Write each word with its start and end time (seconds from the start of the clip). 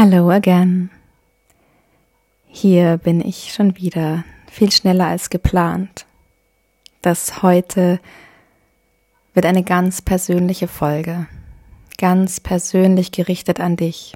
Hello 0.00 0.30
again. 0.30 0.90
Hier 2.46 2.98
bin 2.98 3.20
ich 3.20 3.52
schon 3.52 3.76
wieder 3.76 4.22
viel 4.48 4.70
schneller 4.70 5.08
als 5.08 5.28
geplant. 5.28 6.06
Das 7.02 7.42
heute 7.42 7.98
wird 9.34 9.44
eine 9.44 9.64
ganz 9.64 10.00
persönliche 10.00 10.68
Folge, 10.68 11.26
ganz 11.98 12.38
persönlich 12.38 13.10
gerichtet 13.10 13.58
an 13.58 13.74
dich. 13.74 14.14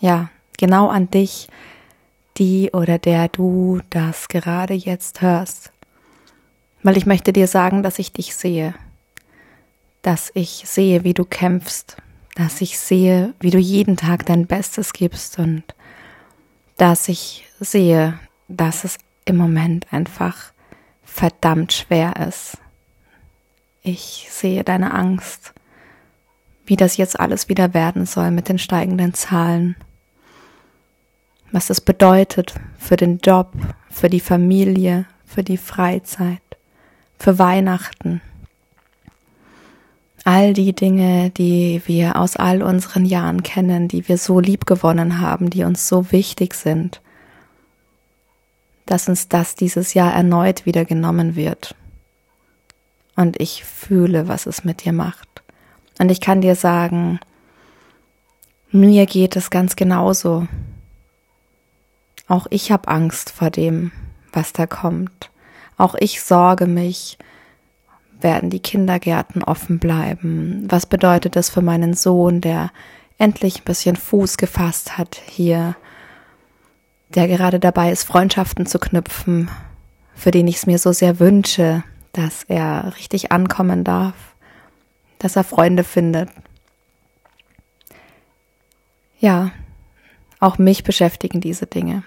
Ja, 0.00 0.30
genau 0.56 0.88
an 0.88 1.10
dich, 1.10 1.48
die 2.38 2.70
oder 2.72 2.96
der 2.96 3.28
du 3.28 3.82
das 3.90 4.28
gerade 4.28 4.72
jetzt 4.72 5.20
hörst. 5.20 5.72
Weil 6.82 6.96
ich 6.96 7.04
möchte 7.04 7.34
dir 7.34 7.48
sagen, 7.48 7.82
dass 7.82 7.98
ich 7.98 8.14
dich 8.14 8.34
sehe, 8.34 8.74
dass 10.00 10.30
ich 10.32 10.62
sehe, 10.64 11.04
wie 11.04 11.12
du 11.12 11.26
kämpfst, 11.26 11.98
dass 12.34 12.60
ich 12.60 12.78
sehe, 12.78 13.34
wie 13.40 13.50
du 13.50 13.58
jeden 13.58 13.96
Tag 13.96 14.26
dein 14.26 14.46
Bestes 14.46 14.92
gibst 14.92 15.38
und 15.38 15.62
dass 16.76 17.08
ich 17.08 17.46
sehe, 17.60 18.18
dass 18.48 18.84
es 18.84 18.98
im 19.24 19.36
Moment 19.36 19.92
einfach 19.92 20.52
verdammt 21.04 21.72
schwer 21.72 22.16
ist. 22.28 22.58
Ich 23.82 24.28
sehe 24.30 24.64
deine 24.64 24.94
Angst, 24.94 25.52
wie 26.64 26.76
das 26.76 26.96
jetzt 26.96 27.18
alles 27.20 27.48
wieder 27.48 27.74
werden 27.74 28.06
soll 28.06 28.30
mit 28.30 28.48
den 28.48 28.58
steigenden 28.58 29.12
Zahlen, 29.14 29.76
was 31.50 31.66
das 31.66 31.80
bedeutet 31.80 32.54
für 32.78 32.96
den 32.96 33.18
Job, 33.18 33.52
für 33.90 34.08
die 34.08 34.20
Familie, 34.20 35.04
für 35.26 35.42
die 35.42 35.58
Freizeit, 35.58 36.40
für 37.18 37.38
Weihnachten, 37.38 38.22
all 40.24 40.52
die 40.52 40.72
Dinge, 40.72 41.30
die 41.30 41.82
wir 41.86 42.16
aus 42.16 42.36
all 42.36 42.62
unseren 42.62 43.04
Jahren 43.04 43.42
kennen, 43.42 43.88
die 43.88 44.08
wir 44.08 44.18
so 44.18 44.40
lieb 44.40 44.66
gewonnen 44.66 45.20
haben, 45.20 45.50
die 45.50 45.64
uns 45.64 45.88
so 45.88 46.12
wichtig 46.12 46.54
sind, 46.54 47.00
dass 48.86 49.08
uns 49.08 49.28
das 49.28 49.54
dieses 49.54 49.94
Jahr 49.94 50.12
erneut 50.12 50.66
wieder 50.66 50.84
genommen 50.84 51.34
wird. 51.34 51.74
Und 53.16 53.40
ich 53.40 53.64
fühle, 53.64 54.28
was 54.28 54.46
es 54.46 54.64
mit 54.64 54.84
dir 54.84 54.92
macht. 54.92 55.42
Und 55.98 56.10
ich 56.10 56.20
kann 56.20 56.40
dir 56.40 56.54
sagen, 56.54 57.20
mir 58.70 59.06
geht 59.06 59.36
es 59.36 59.50
ganz 59.50 59.76
genauso. 59.76 60.46
Auch 62.26 62.46
ich 62.48 62.72
habe 62.72 62.88
Angst 62.88 63.30
vor 63.30 63.50
dem, 63.50 63.92
was 64.32 64.52
da 64.52 64.66
kommt. 64.66 65.30
Auch 65.76 65.94
ich 65.94 66.22
sorge 66.22 66.66
mich, 66.66 67.18
werden 68.22 68.50
die 68.50 68.60
Kindergärten 68.60 69.42
offen 69.42 69.78
bleiben? 69.78 70.66
Was 70.68 70.86
bedeutet 70.86 71.36
das 71.36 71.50
für 71.50 71.62
meinen 71.62 71.94
Sohn, 71.94 72.40
der 72.40 72.70
endlich 73.18 73.60
ein 73.60 73.64
bisschen 73.64 73.96
Fuß 73.96 74.36
gefasst 74.36 74.98
hat 74.98 75.20
hier, 75.26 75.76
der 77.14 77.28
gerade 77.28 77.60
dabei 77.60 77.92
ist, 77.92 78.04
Freundschaften 78.04 78.66
zu 78.66 78.78
knüpfen, 78.78 79.50
für 80.14 80.30
den 80.30 80.48
ich 80.48 80.56
es 80.56 80.66
mir 80.66 80.78
so 80.78 80.92
sehr 80.92 81.20
wünsche, 81.20 81.84
dass 82.12 82.44
er 82.44 82.94
richtig 82.96 83.32
ankommen 83.32 83.84
darf, 83.84 84.14
dass 85.18 85.36
er 85.36 85.44
Freunde 85.44 85.84
findet. 85.84 86.28
Ja, 89.20 89.52
auch 90.40 90.58
mich 90.58 90.82
beschäftigen 90.82 91.40
diese 91.40 91.66
Dinge. 91.66 92.02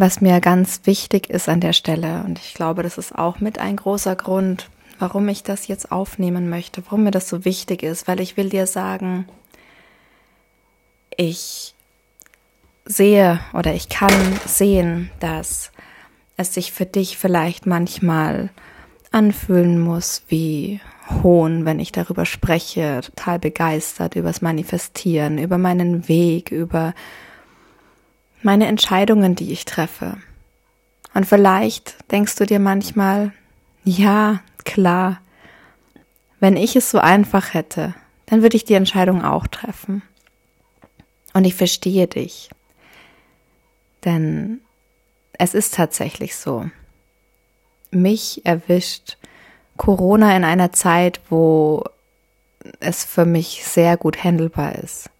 Was 0.00 0.20
mir 0.20 0.40
ganz 0.40 0.82
wichtig 0.84 1.28
ist 1.28 1.48
an 1.48 1.58
der 1.60 1.72
Stelle, 1.72 2.22
und 2.24 2.38
ich 2.38 2.54
glaube, 2.54 2.84
das 2.84 2.98
ist 2.98 3.18
auch 3.18 3.40
mit 3.40 3.58
ein 3.58 3.74
großer 3.74 4.14
Grund, 4.14 4.70
warum 5.00 5.28
ich 5.28 5.42
das 5.42 5.66
jetzt 5.66 5.90
aufnehmen 5.90 6.48
möchte, 6.48 6.84
warum 6.86 7.02
mir 7.02 7.10
das 7.10 7.28
so 7.28 7.44
wichtig 7.44 7.82
ist, 7.82 8.06
weil 8.06 8.20
ich 8.20 8.36
will 8.36 8.48
dir 8.48 8.68
sagen, 8.68 9.26
ich 11.16 11.74
sehe 12.84 13.40
oder 13.52 13.74
ich 13.74 13.88
kann 13.88 14.12
sehen, 14.46 15.10
dass 15.18 15.72
es 16.36 16.54
sich 16.54 16.70
für 16.70 16.86
dich 16.86 17.18
vielleicht 17.18 17.66
manchmal 17.66 18.50
anfühlen 19.10 19.80
muss 19.80 20.22
wie 20.28 20.80
Hohn, 21.24 21.64
wenn 21.64 21.80
ich 21.80 21.90
darüber 21.90 22.24
spreche, 22.24 23.00
total 23.04 23.40
begeistert 23.40 24.14
übers 24.14 24.42
Manifestieren, 24.42 25.38
über 25.38 25.58
meinen 25.58 26.06
Weg, 26.06 26.52
über 26.52 26.94
meine 28.42 28.66
Entscheidungen, 28.66 29.34
die 29.34 29.52
ich 29.52 29.64
treffe. 29.64 30.18
Und 31.14 31.26
vielleicht 31.26 31.96
denkst 32.10 32.36
du 32.36 32.46
dir 32.46 32.60
manchmal, 32.60 33.32
ja, 33.84 34.40
klar, 34.64 35.20
wenn 36.40 36.56
ich 36.56 36.76
es 36.76 36.90
so 36.90 36.98
einfach 36.98 37.54
hätte, 37.54 37.94
dann 38.26 38.42
würde 38.42 38.56
ich 38.56 38.64
die 38.64 38.74
Entscheidung 38.74 39.24
auch 39.24 39.46
treffen. 39.46 40.02
Und 41.32 41.44
ich 41.44 41.54
verstehe 41.54 42.06
dich. 42.06 42.50
Denn 44.04 44.60
es 45.32 45.54
ist 45.54 45.74
tatsächlich 45.74 46.36
so. 46.36 46.70
Mich 47.90 48.44
erwischt 48.44 49.16
Corona 49.76 50.36
in 50.36 50.44
einer 50.44 50.72
Zeit, 50.72 51.20
wo 51.30 51.84
es 52.80 53.04
für 53.04 53.24
mich 53.24 53.64
sehr 53.64 53.96
gut 53.96 54.22
handelbar 54.22 54.74
ist. 54.74 55.10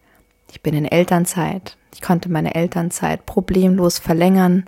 Ich 0.51 0.61
bin 0.61 0.75
in 0.75 0.85
Elternzeit. 0.85 1.77
Ich 1.93 2.01
konnte 2.01 2.29
meine 2.29 2.55
Elternzeit 2.55 3.25
problemlos 3.25 3.99
verlängern. 3.99 4.65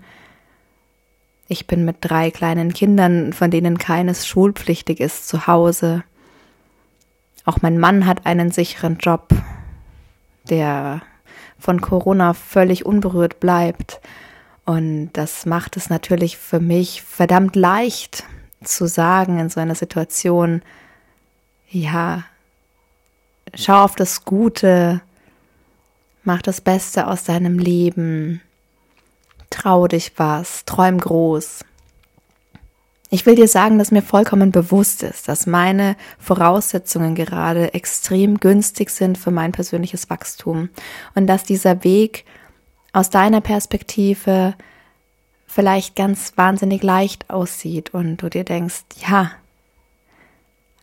Ich 1.48 1.68
bin 1.68 1.86
mit 1.86 1.98
drei 2.02 2.32
kleinen 2.32 2.74
Kindern, 2.74 3.34
von 3.34 3.52
denen 3.52 3.78
keines 3.78 4.26
schulpflichtig 4.26 5.00
ist, 5.00 5.28
zu 5.28 5.48
Hause. 5.48 6.04
Auch 7.46 7.62
mein 7.62 7.78
Mann 7.78 8.06
hat 8.06 8.26
einen 8.26 8.52
sicheren 8.52 8.98
Job, 8.98 9.30
der 10.50 11.02
von 11.60 11.82
Corona 11.82 12.34
völlig 12.34 12.86
unberührt 12.86 13.40
bleibt. 13.40 14.00
Und 14.66 15.12
das 15.14 15.46
macht 15.46 15.78
es 15.78 15.90
natürlich 15.90 16.38
für 16.38 16.60
mich 16.60 17.02
verdammt 17.02 17.56
leicht 17.56 18.24
zu 18.64 18.88
sagen 18.88 19.40
in 19.40 19.50
so 19.50 19.60
einer 19.60 19.76
Situation, 19.76 20.62
ja, 21.70 22.24
schau 23.56 23.84
auf 23.84 23.96
das 23.96 24.24
Gute, 24.24 25.02
Mach 26.24 26.42
das 26.42 26.62
Beste 26.62 27.08
aus 27.08 27.24
deinem 27.24 27.58
Leben. 27.58 28.42
Trau 29.50 29.88
dich 29.88 30.14
was, 30.18 30.66
träum 30.66 31.00
groß. 31.00 31.66
Ich 33.10 33.26
will 33.26 33.36
dir 33.36 33.48
sagen, 33.48 33.78
dass 33.78 33.92
mir 33.92 34.02
vollkommen 34.02 34.52
bewusst 34.52 35.04
ist, 35.04 35.28
dass 35.28 35.46
meine 35.46 35.98
Voraussetzungen 36.18 37.14
gerade 37.16 37.74
extrem 37.74 38.40
günstig 38.40 38.90
sind 38.90 39.18
für 39.18 39.32
mein 39.32 39.52
persönliches 39.52 40.10
Wachstum 40.10 40.70
und 41.16 41.28
dass 41.28 41.44
dieser 41.44 41.84
Weg 41.84 42.24
aus 42.94 43.10
deiner 43.10 43.42
Perspektive 43.42 44.54
vielleicht 45.46 45.98
ganz 45.98 46.34
wahnsinnig 46.38 46.84
leicht 46.84 47.30
aussieht 47.30 47.94
und 47.94 48.18
du 48.18 48.30
dir 48.30 48.46
denkst, 48.46 48.84
ja, 49.10 49.32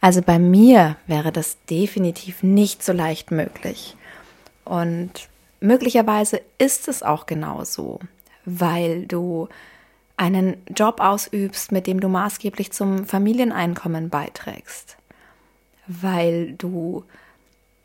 also 0.00 0.20
bei 0.20 0.38
mir 0.38 0.96
wäre 1.06 1.32
das 1.32 1.56
definitiv 1.70 2.42
nicht 2.42 2.82
so 2.82 2.92
leicht 2.92 3.30
möglich. 3.30 3.96
Und 4.68 5.30
möglicherweise 5.60 6.42
ist 6.58 6.88
es 6.88 7.02
auch 7.02 7.24
genauso, 7.24 8.00
weil 8.44 9.06
du 9.06 9.48
einen 10.18 10.58
Job 10.76 11.00
ausübst, 11.00 11.72
mit 11.72 11.86
dem 11.86 12.00
du 12.00 12.08
maßgeblich 12.08 12.70
zum 12.72 13.06
Familieneinkommen 13.06 14.10
beiträgst, 14.10 14.98
weil 15.86 16.52
du 16.52 17.04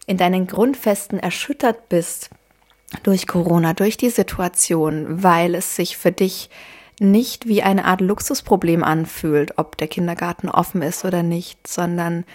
in 0.08 0.18
deinen 0.18 0.46
Grundfesten 0.46 1.20
erschüttert 1.20 1.88
bist 1.88 2.30
durch 3.04 3.28
Corona, 3.28 3.74
durch 3.74 3.96
die 3.96 4.10
Situation, 4.10 5.24
weil 5.24 5.56
es 5.56 5.78
sich 5.78 5.96
für 5.96 6.12
dich 6.12 6.50
nicht 7.00 7.48
wie 7.48 7.64
eine 7.64 7.86
Art 7.86 8.02
Luxusproblem 8.02 8.84
anfühlt, 8.84 9.58
ob 9.58 9.78
der 9.78 9.88
Kindergarten 9.88 10.50
offen 10.50 10.82
ist 10.82 11.06
oder 11.06 11.24
nicht, 11.24 11.66
sondern 11.66 12.26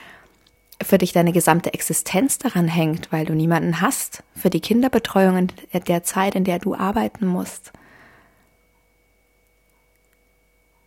für 0.82 0.98
dich 0.98 1.12
deine 1.12 1.32
gesamte 1.32 1.74
Existenz 1.74 2.38
daran 2.38 2.68
hängt, 2.68 3.10
weil 3.10 3.26
du 3.26 3.34
niemanden 3.34 3.80
hast 3.80 4.22
für 4.34 4.50
die 4.50 4.60
Kinderbetreuung 4.60 5.36
in 5.36 5.84
der 5.84 6.04
Zeit, 6.04 6.34
in 6.34 6.44
der 6.44 6.58
du 6.58 6.74
arbeiten 6.74 7.26
musst. 7.26 7.72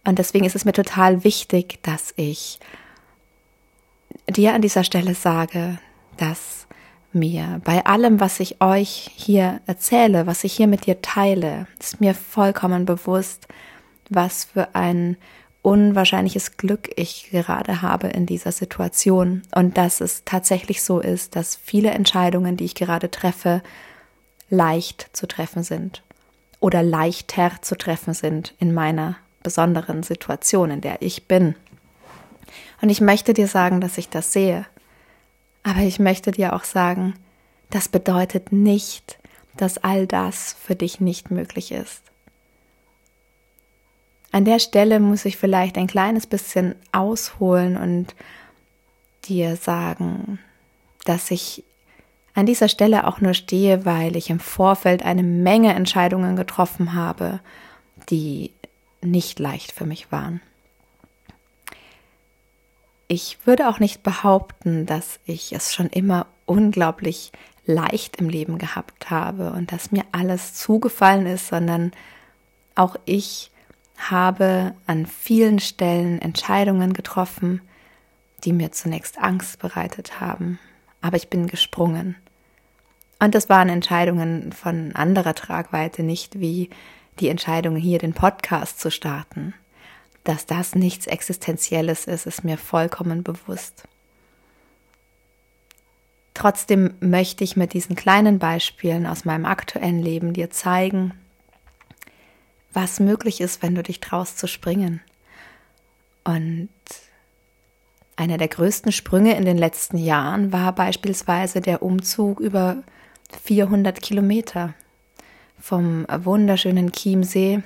Und 0.03 0.17
deswegen 0.17 0.45
ist 0.45 0.55
es 0.55 0.65
mir 0.65 0.73
total 0.73 1.23
wichtig, 1.23 1.79
dass 1.83 2.13
ich 2.15 2.59
dir 4.27 4.53
an 4.53 4.61
dieser 4.61 4.83
Stelle 4.83 5.13
sage, 5.13 5.77
dass 6.17 6.67
mir 7.13 7.61
bei 7.63 7.85
allem, 7.85 8.19
was 8.19 8.39
ich 8.39 8.61
euch 8.61 9.11
hier 9.15 9.61
erzähle, 9.67 10.25
was 10.25 10.43
ich 10.43 10.53
hier 10.53 10.67
mit 10.67 10.85
dir 10.85 11.01
teile, 11.01 11.67
ist 11.79 11.99
mir 11.99 12.13
vollkommen 12.15 12.85
bewusst, 12.85 13.47
was 14.09 14.45
für 14.45 14.73
ein 14.75 15.17
unwahrscheinliches 15.61 16.57
Glück 16.57 16.89
ich 16.95 17.29
gerade 17.31 17.81
habe 17.81 18.07
in 18.07 18.25
dieser 18.25 18.51
Situation 18.51 19.43
und 19.53 19.77
dass 19.77 20.01
es 20.01 20.23
tatsächlich 20.25 20.81
so 20.81 20.99
ist, 20.99 21.35
dass 21.35 21.55
viele 21.55 21.91
Entscheidungen, 21.91 22.57
die 22.57 22.65
ich 22.65 22.75
gerade 22.75 23.11
treffe, 23.11 23.61
leicht 24.49 25.09
zu 25.13 25.27
treffen 25.27 25.63
sind 25.63 26.03
oder 26.59 26.83
leichter 26.83 27.51
zu 27.61 27.75
treffen 27.75 28.13
sind 28.13 28.55
in 28.59 28.73
meiner 28.73 29.17
besonderen 29.43 30.03
Situation, 30.03 30.71
in 30.71 30.81
der 30.81 31.01
ich 31.01 31.27
bin. 31.27 31.55
Und 32.81 32.89
ich 32.89 33.01
möchte 33.01 33.33
dir 33.33 33.47
sagen, 33.47 33.81
dass 33.81 33.97
ich 33.97 34.09
das 34.09 34.33
sehe. 34.33 34.65
Aber 35.63 35.81
ich 35.81 35.99
möchte 35.99 36.31
dir 36.31 36.53
auch 36.53 36.63
sagen, 36.63 37.13
das 37.69 37.87
bedeutet 37.87 38.51
nicht, 38.51 39.19
dass 39.57 39.77
all 39.77 40.07
das 40.07 40.55
für 40.59 40.75
dich 40.75 40.99
nicht 40.99 41.31
möglich 41.31 41.71
ist. 41.71 42.10
An 44.31 44.45
der 44.45 44.59
Stelle 44.59 44.99
muss 44.99 45.25
ich 45.25 45.37
vielleicht 45.37 45.77
ein 45.77 45.87
kleines 45.87 46.25
bisschen 46.25 46.75
ausholen 46.91 47.75
und 47.77 48.15
dir 49.25 49.55
sagen, 49.57 50.39
dass 51.05 51.31
ich 51.31 51.63
an 52.33 52.45
dieser 52.45 52.69
Stelle 52.69 53.07
auch 53.07 53.19
nur 53.19 53.33
stehe, 53.33 53.85
weil 53.85 54.15
ich 54.15 54.29
im 54.29 54.39
Vorfeld 54.39 55.03
eine 55.03 55.23
Menge 55.23 55.73
Entscheidungen 55.73 56.37
getroffen 56.37 56.93
habe, 56.93 57.41
die 58.09 58.51
nicht 59.01 59.39
leicht 59.39 59.71
für 59.73 59.85
mich 59.85 60.11
waren. 60.11 60.41
Ich 63.09 63.39
würde 63.45 63.67
auch 63.67 63.79
nicht 63.79 64.03
behaupten, 64.03 64.85
dass 64.85 65.19
ich 65.25 65.51
es 65.51 65.73
schon 65.73 65.87
immer 65.87 66.27
unglaublich 66.45 67.33
leicht 67.65 68.15
im 68.15 68.29
Leben 68.29 68.57
gehabt 68.57 69.09
habe 69.09 69.51
und 69.51 69.73
dass 69.73 69.91
mir 69.91 70.05
alles 70.13 70.53
zugefallen 70.53 71.25
ist, 71.25 71.49
sondern 71.49 71.91
auch 72.75 72.95
ich 73.05 73.51
habe 74.09 74.73
an 74.87 75.05
vielen 75.05 75.59
Stellen 75.59 76.21
Entscheidungen 76.21 76.93
getroffen, 76.93 77.61
die 78.43 78.53
mir 78.53 78.71
zunächst 78.71 79.19
Angst 79.19 79.59
bereitet 79.59 80.19
haben. 80.19 80.59
Aber 81.01 81.17
ich 81.17 81.29
bin 81.29 81.47
gesprungen. 81.47 82.15
Und 83.19 83.35
das 83.35 83.49
waren 83.49 83.69
Entscheidungen 83.69 84.51
von 84.51 84.95
anderer 84.95 85.35
Tragweite, 85.35 86.01
nicht 86.01 86.39
wie 86.39 86.69
die 87.19 87.29
Entscheidung, 87.29 87.75
hier 87.75 87.99
den 87.99 88.13
Podcast 88.13 88.79
zu 88.79 88.89
starten. 88.89 89.53
Dass 90.23 90.45
das 90.45 90.73
nichts 90.75 91.07
Existenzielles 91.07 92.05
ist, 92.05 92.25
ist 92.25 92.43
mir 92.43 92.57
vollkommen 92.57 93.23
bewusst. 93.23 93.83
Trotzdem 96.33 96.95
möchte 96.99 97.43
ich 97.43 97.55
mit 97.55 97.73
diesen 97.73 97.95
kleinen 97.95 98.39
Beispielen 98.39 99.05
aus 99.05 99.25
meinem 99.25 99.45
aktuellen 99.45 100.01
Leben 100.01 100.33
dir 100.33 100.49
zeigen, 100.49 101.13
was 102.73 102.99
möglich 102.99 103.41
ist, 103.41 103.61
wenn 103.61 103.75
du 103.75 103.83
dich 103.83 103.99
traust 103.99 104.37
zu 104.37 104.47
springen. 104.47 105.01
Und 106.23 106.69
einer 108.15 108.37
der 108.37 108.47
größten 108.47 108.91
Sprünge 108.91 109.35
in 109.35 109.45
den 109.45 109.57
letzten 109.57 109.97
Jahren 109.97 110.53
war 110.53 110.73
beispielsweise 110.73 111.61
der 111.61 111.81
Umzug 111.81 112.39
über 112.39 112.83
400 113.43 114.01
Kilometer 114.01 114.73
vom 115.59 116.05
wunderschönen 116.07 116.91
Chiemsee 116.91 117.63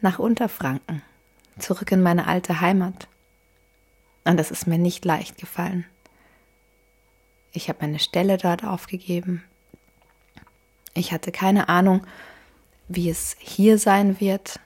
nach 0.00 0.18
Unterfranken, 0.18 1.02
zurück 1.58 1.92
in 1.92 2.02
meine 2.02 2.26
alte 2.26 2.60
Heimat. 2.60 3.08
Und 4.24 4.36
das 4.36 4.50
ist 4.50 4.66
mir 4.66 4.78
nicht 4.78 5.04
leicht 5.04 5.38
gefallen. 5.38 5.86
Ich 7.52 7.68
habe 7.68 7.78
meine 7.82 7.98
Stelle 7.98 8.36
dort 8.36 8.64
aufgegeben. 8.64 9.42
Ich 10.94 11.12
hatte 11.12 11.32
keine 11.32 11.68
Ahnung, 11.68 12.06
wie 12.90 13.08
es 13.08 13.36
hier 13.38 13.78
sein 13.78 14.20
wird. 14.20 14.58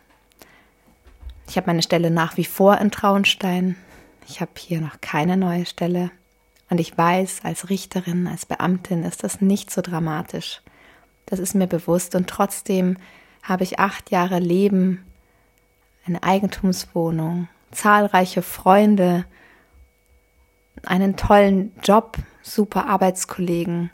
Ich 1.46 1.56
habe 1.56 1.66
meine 1.66 1.82
Stelle 1.82 2.10
nach 2.10 2.36
wie 2.36 2.44
vor 2.44 2.78
in 2.78 2.90
Traunstein. 2.90 3.76
Ich 4.26 4.40
habe 4.40 4.52
hier 4.56 4.80
noch 4.80 5.00
keine 5.02 5.36
neue 5.36 5.66
Stelle. 5.66 6.10
Und 6.70 6.80
ich 6.80 6.96
weiß, 6.96 7.40
als 7.44 7.68
Richterin, 7.68 8.26
als 8.26 8.46
Beamtin 8.46 9.04
ist 9.04 9.22
das 9.22 9.42
nicht 9.42 9.70
so 9.70 9.82
dramatisch. 9.82 10.62
Das 11.26 11.38
ist 11.38 11.54
mir 11.54 11.66
bewusst. 11.66 12.14
Und 12.14 12.28
trotzdem 12.28 12.96
habe 13.42 13.62
ich 13.62 13.78
acht 13.78 14.10
Jahre 14.10 14.38
Leben, 14.38 15.04
eine 16.06 16.22
Eigentumswohnung, 16.22 17.48
zahlreiche 17.72 18.40
Freunde, 18.40 19.26
einen 20.82 21.16
tollen 21.16 21.72
Job, 21.82 22.16
super 22.42 22.86
Arbeitskollegen, 22.86 23.90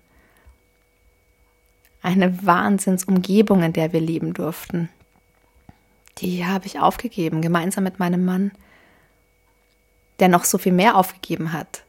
eine 2.02 2.46
Wahnsinnsumgebung, 2.46 3.62
in 3.62 3.72
der 3.72 3.92
wir 3.92 4.00
leben 4.00 4.34
durften. 4.34 4.88
Die 6.18 6.44
habe 6.44 6.66
ich 6.66 6.78
aufgegeben, 6.78 7.42
gemeinsam 7.42 7.84
mit 7.84 7.98
meinem 7.98 8.24
Mann, 8.24 8.52
der 10.18 10.28
noch 10.28 10.44
so 10.44 10.58
viel 10.58 10.72
mehr 10.72 10.96
aufgegeben 10.96 11.52
hat. 11.52 11.84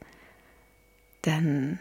Denn 1.25 1.79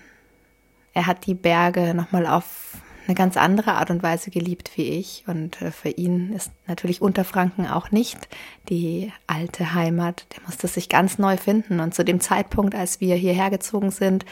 er 0.93 1.06
hat 1.06 1.27
die 1.27 1.35
Berge 1.35 1.94
nochmal 1.94 2.27
auf 2.27 2.77
eine 3.06 3.15
ganz 3.15 3.37
andere 3.37 3.73
Art 3.73 3.91
und 3.91 4.03
Weise 4.03 4.31
geliebt 4.31 4.73
wie 4.77 4.88
ich. 4.88 5.25
Und 5.27 5.61
äh, 5.62 5.71
für 5.71 5.91
ihn 5.91 6.32
ist 6.32 6.53
natürlich 6.67 7.03
Unterfranken 7.03 7.67
auch 7.67 7.91
nicht 7.91 8.29
die 8.69 9.12
alte 9.27 9.75
Heimat. 9.75 10.27
Der 10.35 10.43
musste 10.44 10.69
sich 10.69 10.88
ganz 10.88 11.19
neu 11.19 11.37
finden. 11.37 11.81
Und 11.81 11.94
zu 11.94 12.05
dem 12.05 12.21
Zeitpunkt, 12.21 12.75
als 12.75 13.00
wir 13.00 13.17
hierher 13.17 13.50
gezogen 13.50 13.91
sind, 13.91 14.25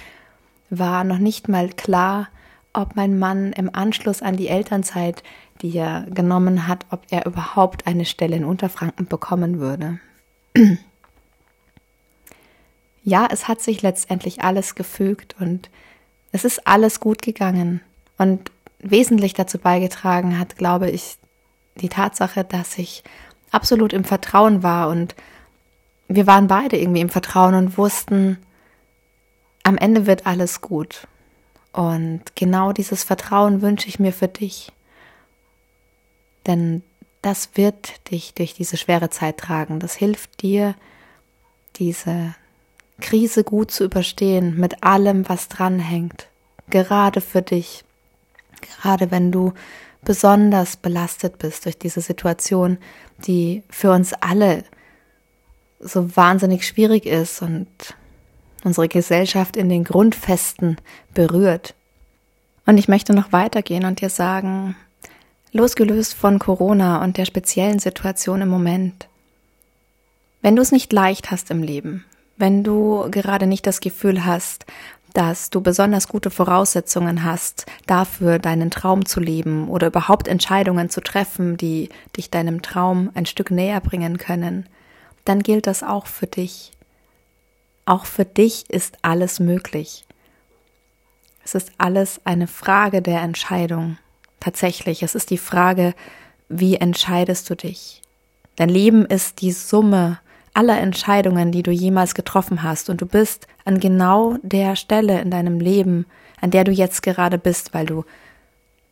war 0.70 1.04
noch 1.04 1.18
nicht 1.18 1.48
mal 1.48 1.68
klar, 1.70 2.28
ob 2.72 2.96
mein 2.96 3.18
Mann 3.18 3.52
im 3.52 3.74
Anschluss 3.74 4.22
an 4.22 4.36
die 4.36 4.48
Elternzeit, 4.48 5.22
die 5.62 5.76
er 5.76 6.06
genommen 6.10 6.66
hat, 6.66 6.86
ob 6.90 7.02
er 7.10 7.26
überhaupt 7.26 7.86
eine 7.86 8.04
Stelle 8.04 8.36
in 8.36 8.44
Unterfranken 8.44 9.06
bekommen 9.06 9.58
würde. 9.58 9.98
ja, 13.02 13.28
es 13.30 13.48
hat 13.48 13.60
sich 13.60 13.82
letztendlich 13.82 14.42
alles 14.42 14.74
gefügt 14.74 15.36
und 15.40 15.70
es 16.32 16.44
ist 16.44 16.66
alles 16.66 17.00
gut 17.00 17.22
gegangen. 17.22 17.80
Und 18.18 18.50
wesentlich 18.80 19.34
dazu 19.34 19.58
beigetragen 19.58 20.38
hat, 20.38 20.56
glaube 20.56 20.90
ich, 20.90 21.16
die 21.76 21.88
Tatsache, 21.88 22.44
dass 22.44 22.78
ich 22.78 23.02
absolut 23.50 23.92
im 23.92 24.04
Vertrauen 24.04 24.62
war 24.62 24.88
und 24.88 25.14
wir 26.08 26.26
waren 26.26 26.46
beide 26.46 26.76
irgendwie 26.78 27.00
im 27.00 27.10
Vertrauen 27.10 27.54
und 27.54 27.78
wussten, 27.78 28.38
am 29.62 29.76
Ende 29.76 30.06
wird 30.06 30.26
alles 30.26 30.60
gut. 30.60 31.06
Und 31.72 32.22
genau 32.34 32.72
dieses 32.72 33.04
Vertrauen 33.04 33.62
wünsche 33.62 33.88
ich 33.88 33.98
mir 33.98 34.12
für 34.12 34.28
dich. 34.28 34.72
Denn 36.46 36.82
das 37.22 37.50
wird 37.54 38.10
dich 38.10 38.34
durch 38.34 38.54
diese 38.54 38.76
schwere 38.76 39.10
Zeit 39.10 39.38
tragen. 39.38 39.80
Das 39.80 39.94
hilft 39.94 40.42
dir, 40.42 40.74
diese 41.76 42.34
Krise 43.00 43.44
gut 43.44 43.70
zu 43.70 43.84
überstehen 43.84 44.58
mit 44.58 44.82
allem, 44.82 45.28
was 45.28 45.48
dranhängt. 45.48 46.28
Gerade 46.70 47.20
für 47.20 47.42
dich. 47.42 47.84
Gerade 48.60 49.10
wenn 49.10 49.30
du 49.30 49.52
besonders 50.02 50.76
belastet 50.76 51.38
bist 51.38 51.64
durch 51.64 51.78
diese 51.78 52.00
Situation, 52.00 52.78
die 53.18 53.62
für 53.68 53.92
uns 53.92 54.12
alle 54.14 54.64
so 55.80 56.16
wahnsinnig 56.16 56.66
schwierig 56.66 57.06
ist 57.06 57.42
und 57.42 57.68
unsere 58.64 58.88
Gesellschaft 58.88 59.56
in 59.56 59.68
den 59.68 59.84
Grundfesten 59.84 60.76
berührt. 61.14 61.74
Und 62.66 62.78
ich 62.78 62.88
möchte 62.88 63.14
noch 63.14 63.32
weitergehen 63.32 63.84
und 63.84 64.00
dir 64.00 64.10
sagen, 64.10 64.76
losgelöst 65.52 66.14
von 66.14 66.38
Corona 66.38 67.02
und 67.02 67.16
der 67.16 67.24
speziellen 67.24 67.78
Situation 67.78 68.42
im 68.42 68.48
Moment, 68.48 69.08
wenn 70.42 70.54
du 70.54 70.62
es 70.62 70.72
nicht 70.72 70.92
leicht 70.92 71.30
hast 71.30 71.50
im 71.50 71.62
Leben, 71.62 72.04
wenn 72.36 72.62
du 72.62 73.08
gerade 73.10 73.46
nicht 73.46 73.66
das 73.66 73.80
Gefühl 73.80 74.24
hast, 74.24 74.66
dass 75.14 75.50
du 75.50 75.60
besonders 75.60 76.06
gute 76.06 76.30
Voraussetzungen 76.30 77.24
hast, 77.24 77.66
dafür 77.86 78.38
deinen 78.38 78.70
Traum 78.70 79.06
zu 79.06 79.20
leben 79.20 79.68
oder 79.68 79.88
überhaupt 79.88 80.28
Entscheidungen 80.28 80.90
zu 80.90 81.00
treffen, 81.00 81.56
die 81.56 81.88
dich 82.16 82.30
deinem 82.30 82.62
Traum 82.62 83.10
ein 83.14 83.26
Stück 83.26 83.50
näher 83.50 83.80
bringen 83.80 84.18
können, 84.18 84.66
dann 85.24 85.42
gilt 85.42 85.66
das 85.66 85.82
auch 85.82 86.06
für 86.06 86.26
dich. 86.26 86.72
Auch 87.88 88.04
für 88.04 88.26
dich 88.26 88.68
ist 88.68 88.98
alles 89.00 89.40
möglich. 89.40 90.04
Es 91.42 91.54
ist 91.54 91.72
alles 91.78 92.20
eine 92.24 92.46
Frage 92.46 93.00
der 93.00 93.22
Entscheidung. 93.22 93.96
Tatsächlich, 94.40 95.02
es 95.02 95.14
ist 95.14 95.30
die 95.30 95.38
Frage, 95.38 95.94
wie 96.50 96.76
entscheidest 96.76 97.48
du 97.48 97.54
dich? 97.54 98.02
Dein 98.56 98.68
Leben 98.68 99.06
ist 99.06 99.40
die 99.40 99.52
Summe 99.52 100.18
aller 100.52 100.78
Entscheidungen, 100.78 101.50
die 101.50 101.62
du 101.62 101.70
jemals 101.70 102.14
getroffen 102.14 102.62
hast, 102.62 102.90
und 102.90 103.00
du 103.00 103.06
bist 103.06 103.46
an 103.64 103.80
genau 103.80 104.36
der 104.42 104.76
Stelle 104.76 105.22
in 105.22 105.30
deinem 105.30 105.58
Leben, 105.58 106.04
an 106.42 106.50
der 106.50 106.64
du 106.64 106.72
jetzt 106.72 107.02
gerade 107.02 107.38
bist, 107.38 107.72
weil 107.72 107.86
du 107.86 108.04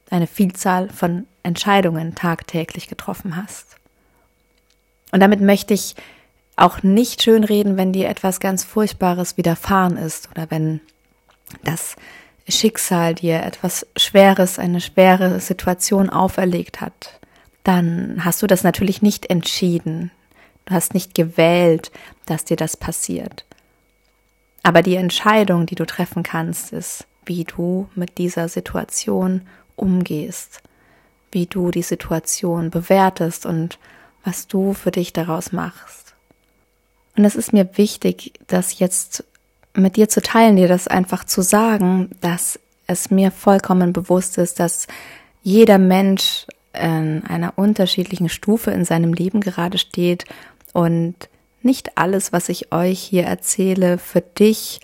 eine 0.08 0.26
Vielzahl 0.26 0.88
von 0.88 1.26
Entscheidungen 1.42 2.14
tagtäglich 2.14 2.88
getroffen 2.88 3.36
hast. 3.36 3.76
Und 5.12 5.20
damit 5.20 5.42
möchte 5.42 5.74
ich 5.74 5.96
auch 6.56 6.82
nicht 6.82 7.22
schönreden, 7.22 7.76
wenn 7.76 7.92
dir 7.92 8.08
etwas 8.08 8.40
ganz 8.40 8.64
Furchtbares 8.64 9.36
widerfahren 9.36 9.96
ist 9.96 10.30
oder 10.30 10.50
wenn 10.50 10.80
das 11.62 11.96
Schicksal 12.48 13.14
dir 13.14 13.42
etwas 13.42 13.86
Schweres, 13.96 14.58
eine 14.58 14.80
schwere 14.80 15.40
Situation 15.40 16.08
auferlegt 16.10 16.80
hat, 16.80 17.20
dann 17.64 18.24
hast 18.24 18.42
du 18.42 18.46
das 18.46 18.62
natürlich 18.62 19.02
nicht 19.02 19.28
entschieden. 19.28 20.10
Du 20.64 20.74
hast 20.74 20.94
nicht 20.94 21.14
gewählt, 21.14 21.90
dass 22.24 22.44
dir 22.44 22.56
das 22.56 22.76
passiert. 22.76 23.44
Aber 24.62 24.82
die 24.82 24.96
Entscheidung, 24.96 25.66
die 25.66 25.74
du 25.74 25.84
treffen 25.84 26.22
kannst, 26.22 26.72
ist, 26.72 27.06
wie 27.24 27.44
du 27.44 27.88
mit 27.94 28.18
dieser 28.18 28.48
Situation 28.48 29.42
umgehst, 29.74 30.62
wie 31.32 31.46
du 31.46 31.70
die 31.70 31.82
Situation 31.82 32.70
bewertest 32.70 33.46
und 33.46 33.78
was 34.24 34.46
du 34.46 34.72
für 34.72 34.90
dich 34.90 35.12
daraus 35.12 35.52
machst. 35.52 36.05
Und 37.16 37.24
es 37.24 37.34
ist 37.34 37.52
mir 37.52 37.68
wichtig, 37.76 38.34
das 38.46 38.78
jetzt 38.78 39.24
mit 39.74 39.96
dir 39.96 40.08
zu 40.08 40.22
teilen, 40.22 40.56
dir 40.56 40.68
das 40.68 40.88
einfach 40.88 41.24
zu 41.24 41.42
sagen, 41.42 42.10
dass 42.20 42.58
es 42.86 43.10
mir 43.10 43.30
vollkommen 43.30 43.92
bewusst 43.92 44.38
ist, 44.38 44.60
dass 44.60 44.86
jeder 45.42 45.78
Mensch 45.78 46.46
in 46.72 47.24
einer 47.26 47.54
unterschiedlichen 47.56 48.28
Stufe 48.28 48.70
in 48.70 48.84
seinem 48.84 49.14
Leben 49.14 49.40
gerade 49.40 49.78
steht 49.78 50.24
und 50.72 51.14
nicht 51.62 51.96
alles, 51.98 52.32
was 52.32 52.48
ich 52.48 52.72
euch 52.72 53.00
hier 53.00 53.24
erzähle, 53.24 53.98
für 53.98 54.20
dich 54.20 54.80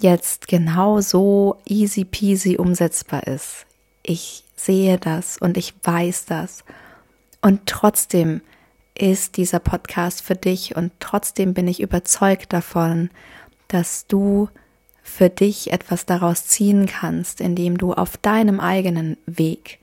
jetzt 0.00 0.48
genau 0.48 1.00
so 1.00 1.56
easy 1.66 2.04
peasy 2.04 2.56
umsetzbar 2.56 3.26
ist. 3.26 3.66
Ich 4.02 4.44
sehe 4.56 4.98
das 4.98 5.38
und 5.38 5.56
ich 5.56 5.74
weiß 5.82 6.26
das. 6.26 6.64
Und 7.40 7.66
trotzdem 7.66 8.40
ist 8.94 9.36
dieser 9.36 9.58
Podcast 9.58 10.22
für 10.22 10.34
dich 10.34 10.76
und 10.76 10.92
trotzdem 11.00 11.54
bin 11.54 11.66
ich 11.68 11.80
überzeugt 11.80 12.52
davon, 12.52 13.10
dass 13.68 14.06
du 14.06 14.48
für 15.02 15.30
dich 15.30 15.72
etwas 15.72 16.06
daraus 16.06 16.46
ziehen 16.46 16.86
kannst, 16.86 17.40
indem 17.40 17.78
du 17.78 17.92
auf 17.92 18.16
deinem 18.16 18.60
eigenen 18.60 19.16
Weg 19.26 19.78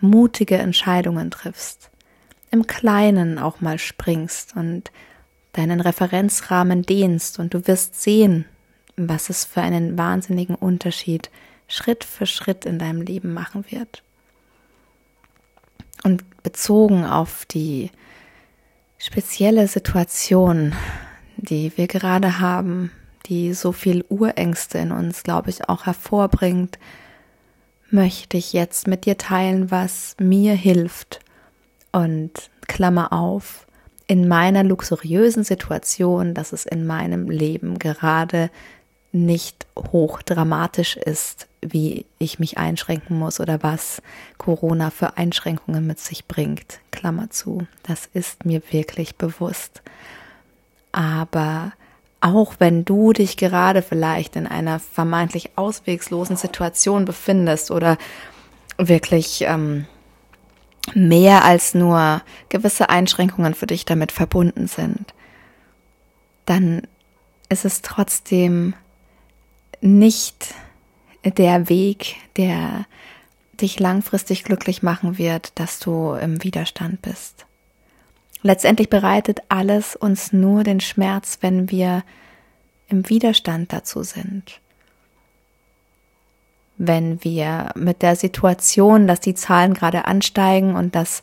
mutige 0.00 0.56
Entscheidungen 0.56 1.30
triffst, 1.30 1.90
im 2.50 2.66
Kleinen 2.66 3.38
auch 3.38 3.60
mal 3.60 3.78
springst 3.78 4.56
und 4.56 4.90
deinen 5.52 5.80
Referenzrahmen 5.80 6.82
dehnst 6.82 7.38
und 7.38 7.54
du 7.54 7.66
wirst 7.66 8.00
sehen, 8.00 8.44
was 8.96 9.28
es 9.28 9.44
für 9.44 9.60
einen 9.60 9.98
wahnsinnigen 9.98 10.54
Unterschied 10.54 11.30
Schritt 11.68 12.04
für 12.04 12.26
Schritt 12.26 12.64
in 12.64 12.78
deinem 12.78 13.02
Leben 13.02 13.34
machen 13.34 13.64
wird. 13.70 14.02
Und 16.04 16.42
bezogen 16.42 17.04
auf 17.04 17.44
die 17.46 17.90
spezielle 18.98 19.68
Situation, 19.68 20.74
die 21.36 21.72
wir 21.76 21.86
gerade 21.86 22.40
haben, 22.40 22.90
die 23.26 23.52
so 23.54 23.72
viel 23.72 24.04
Urängste 24.08 24.78
in 24.78 24.92
uns, 24.92 25.22
glaube 25.22 25.50
ich, 25.50 25.68
auch 25.68 25.86
hervorbringt, 25.86 26.78
möchte 27.90 28.36
ich 28.36 28.52
jetzt 28.52 28.86
mit 28.86 29.04
dir 29.04 29.18
teilen, 29.18 29.70
was 29.70 30.16
mir 30.18 30.54
hilft. 30.54 31.20
Und 31.92 32.50
Klammer 32.66 33.12
auf, 33.12 33.66
in 34.06 34.28
meiner 34.28 34.62
luxuriösen 34.62 35.44
Situation, 35.44 36.34
dass 36.34 36.52
es 36.52 36.66
in 36.66 36.86
meinem 36.86 37.28
Leben 37.28 37.78
gerade 37.78 38.50
nicht 39.24 39.66
hochdramatisch 39.76 40.96
ist, 40.96 41.48
wie 41.62 42.06
ich 42.18 42.38
mich 42.38 42.58
einschränken 42.58 43.18
muss 43.18 43.40
oder 43.40 43.62
was 43.62 44.02
Corona 44.38 44.90
für 44.90 45.16
Einschränkungen 45.16 45.86
mit 45.86 45.98
sich 45.98 46.26
bringt. 46.26 46.80
Klammer 46.90 47.30
zu, 47.30 47.66
das 47.82 48.08
ist 48.12 48.44
mir 48.44 48.62
wirklich 48.70 49.16
bewusst. 49.16 49.82
Aber 50.92 51.72
auch 52.20 52.54
wenn 52.58 52.84
du 52.84 53.12
dich 53.12 53.36
gerade 53.36 53.82
vielleicht 53.82 54.36
in 54.36 54.46
einer 54.46 54.78
vermeintlich 54.78 55.50
auswegslosen 55.56 56.36
Situation 56.36 57.04
befindest 57.04 57.70
oder 57.70 57.98
wirklich 58.78 59.42
ähm, 59.42 59.86
mehr 60.94 61.44
als 61.44 61.74
nur 61.74 62.22
gewisse 62.48 62.88
Einschränkungen 62.88 63.54
für 63.54 63.66
dich 63.66 63.84
damit 63.84 64.12
verbunden 64.12 64.66
sind, 64.66 65.14
dann 66.46 66.82
ist 67.48 67.64
es 67.64 67.82
trotzdem 67.82 68.74
nicht 69.86 70.54
der 71.24 71.68
Weg, 71.68 72.16
der 72.36 72.86
dich 73.60 73.80
langfristig 73.80 74.44
glücklich 74.44 74.82
machen 74.82 75.18
wird, 75.18 75.58
dass 75.58 75.78
du 75.78 76.12
im 76.12 76.42
Widerstand 76.42 77.02
bist. 77.02 77.46
Letztendlich 78.42 78.90
bereitet 78.90 79.40
alles 79.48 79.96
uns 79.96 80.32
nur 80.32 80.62
den 80.62 80.80
Schmerz, 80.80 81.38
wenn 81.40 81.70
wir 81.70 82.04
im 82.88 83.08
Widerstand 83.08 83.72
dazu 83.72 84.02
sind. 84.02 84.60
Wenn 86.76 87.24
wir 87.24 87.70
mit 87.74 88.02
der 88.02 88.16
Situation, 88.16 89.06
dass 89.06 89.20
die 89.20 89.34
Zahlen 89.34 89.72
gerade 89.72 90.04
ansteigen 90.04 90.76
und 90.76 90.94
dass 90.94 91.22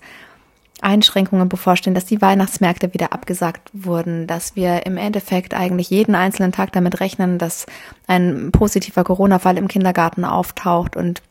Einschränkungen 0.83 1.49
bevorstehen, 1.49 1.93
dass 1.93 2.05
die 2.05 2.21
Weihnachtsmärkte 2.21 2.93
wieder 2.93 3.13
abgesagt 3.13 3.69
wurden, 3.73 4.27
dass 4.27 4.55
wir 4.55 4.85
im 4.85 4.97
Endeffekt 4.97 5.53
eigentlich 5.53 5.89
jeden 5.89 6.15
einzelnen 6.15 6.51
Tag 6.51 6.71
damit 6.71 6.99
rechnen, 6.99 7.37
dass 7.37 7.65
ein 8.07 8.51
positiver 8.51 9.03
Corona-Fall 9.03 9.57
im 9.57 9.67
Kindergarten 9.67 10.25
auftaucht 10.25 10.95
und 10.95 11.21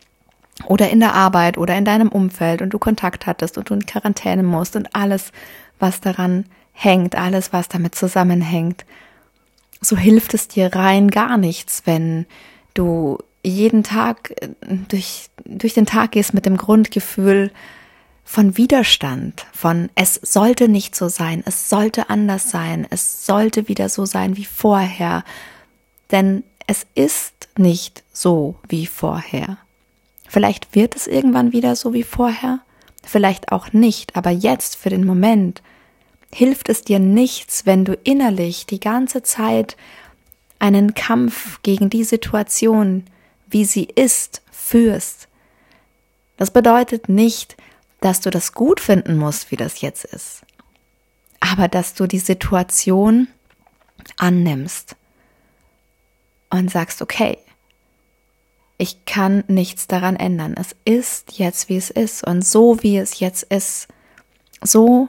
oder 0.67 0.91
in 0.91 1.01
der 1.01 1.15
Arbeit 1.15 1.59
oder 1.59 1.77
in 1.77 1.85
deinem 1.85 2.09
Umfeld 2.09 2.63
und 2.63 2.71
du 2.71 2.79
Kontakt 2.79 3.27
hattest 3.27 3.59
und 3.59 3.71
du 3.71 3.75
in 3.75 3.87
Quarantäne 3.87 4.43
musst 4.43 4.77
und 4.77 4.95
alles, 4.95 5.33
was 5.79 6.01
daran 6.01 6.45
hängt, 6.73 7.17
alles, 7.17 7.53
was 7.53 7.69
damit 7.69 7.95
zusammenhängt, 7.95 8.85
so 9.81 9.97
hilft 9.97 10.35
es 10.35 10.49
dir 10.49 10.75
rein 10.75 11.09
gar 11.09 11.37
nichts, 11.37 11.83
wenn 11.85 12.27
du 12.75 13.19
jeden 13.43 13.83
Tag 13.83 14.33
äh, 14.41 14.49
durch, 14.89 15.29
durch 15.45 15.75
den 15.75 15.87
Tag 15.87 16.13
gehst 16.13 16.35
mit 16.35 16.47
dem 16.47 16.57
Grundgefühl, 16.57 17.51
von 18.25 18.57
Widerstand, 18.57 19.47
von 19.53 19.91
es 19.95 20.15
sollte 20.15 20.69
nicht 20.69 20.95
so 20.95 21.09
sein, 21.09 21.43
es 21.45 21.69
sollte 21.69 22.09
anders 22.09 22.51
sein, 22.51 22.87
es 22.91 23.27
sollte 23.27 23.69
wieder 23.69 23.89
so 23.89 24.05
sein 24.05 24.37
wie 24.37 24.45
vorher, 24.45 25.25
denn 26.11 26.45
es 26.67 26.87
ist 26.95 27.49
nicht 27.57 28.03
so 28.13 28.57
wie 28.69 28.87
vorher. 28.87 29.59
Vielleicht 30.29 30.75
wird 30.75 30.97
es 30.97 31.07
irgendwann 31.07 31.53
wieder 31.53 31.77
so 31.77 31.93
wie 31.93 32.05
vorher, 32.05 32.61
vielleicht 33.05 33.53
auch 33.53 33.73
nicht, 33.73 34.17
aber 34.17 34.31
jetzt 34.31 34.77
für 34.77 34.89
den 34.89 35.05
Moment 35.05 35.63
hilft 36.33 36.69
es 36.69 36.83
dir 36.83 36.99
nichts, 36.99 37.67
wenn 37.67 37.85
du 37.85 37.95
innerlich 38.05 38.65
die 38.65 38.81
ganze 38.81 39.23
Zeit 39.23 39.77
einen 40.59 40.95
Kampf 40.95 41.61
gegen 41.63 41.91
die 41.91 42.05
Situation, 42.05 43.05
wie 43.49 43.65
sie 43.65 43.85
ist, 43.85 44.43
führst. 44.51 45.29
Das 46.37 46.51
bedeutet 46.51 47.09
nicht, 47.09 47.57
dass 48.03 48.21
du 48.21 48.31
das 48.31 48.53
gut 48.53 48.81
finden 48.81 49.17
musst, 49.17 49.51
wie 49.51 49.57
das 49.57 49.81
jetzt 49.81 50.05
ist, 50.05 50.43
aber 51.41 51.69
dass 51.69 51.95
du 51.95 52.07
die 52.07 52.19
Situation 52.19 53.29
annimmst 54.19 54.97
und 56.51 56.71
sagst, 56.71 57.01
okay, 57.01 57.39
ich 58.77 59.05
kann 59.05 59.45
nichts 59.47 59.87
daran 59.87 60.17
ändern. 60.17 60.55
Es 60.59 60.75
ist 60.85 61.39
jetzt, 61.39 61.69
wie 61.69 61.77
es 61.77 61.89
ist. 61.89 62.27
Und 62.27 62.45
so, 62.45 62.83
wie 62.83 62.99
es 62.99 63.21
jetzt 63.21 63.45
ist, 63.45 63.87
so 64.61 65.09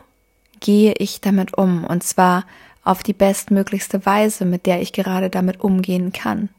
gehe 0.59 0.93
ich 0.99 1.21
damit 1.21 1.57
um. 1.57 1.83
Und 1.83 2.03
zwar 2.03 2.45
auf 2.83 3.01
die 3.01 3.13
bestmöglichste 3.13 4.05
Weise, 4.05 4.45
mit 4.45 4.67
der 4.67 4.81
ich 4.81 4.93
gerade 4.93 5.31
damit 5.31 5.59
umgehen 5.61 6.13
kann. 6.13 6.49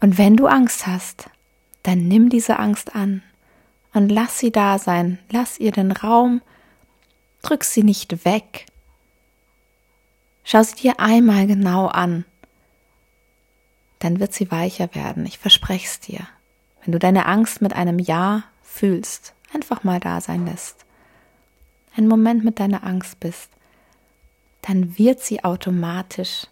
Und 0.00 0.16
wenn 0.16 0.36
du 0.36 0.46
Angst 0.46 0.86
hast, 0.86 1.28
dann 1.82 2.06
nimm 2.06 2.28
diese 2.28 2.58
Angst 2.60 2.94
an 2.94 3.22
und 3.92 4.08
lass 4.08 4.38
sie 4.38 4.50
da 4.50 4.78
sein, 4.78 5.18
lass 5.30 5.58
ihr 5.58 5.72
den 5.72 5.92
Raum, 5.92 6.42
drück 7.42 7.64
sie 7.64 7.82
nicht 7.82 8.24
weg. 8.24 8.66
Schau 10.44 10.62
sie 10.62 10.76
dir 10.76 11.00
einmal 11.00 11.46
genau 11.46 11.86
an, 11.86 12.24
dann 14.00 14.18
wird 14.18 14.32
sie 14.32 14.50
weicher 14.50 14.94
werden, 14.94 15.26
ich 15.26 15.38
verspreche 15.38 15.86
es 15.86 16.00
dir. 16.00 16.26
Wenn 16.82 16.92
du 16.92 16.98
deine 16.98 17.26
Angst 17.26 17.60
mit 17.62 17.74
einem 17.74 17.98
Ja 17.98 18.44
fühlst, 18.62 19.34
einfach 19.54 19.84
mal 19.84 20.00
da 20.00 20.20
sein 20.20 20.46
lässt, 20.46 20.86
einen 21.96 22.08
Moment 22.08 22.44
mit 22.44 22.58
deiner 22.58 22.84
Angst 22.84 23.20
bist, 23.20 23.50
dann 24.62 24.98
wird 24.98 25.20
sie 25.20 25.44
automatisch 25.44 26.46